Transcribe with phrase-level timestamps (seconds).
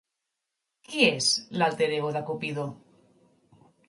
[0.87, 1.27] Qui és
[1.61, 2.65] l'alter ego de Cupido?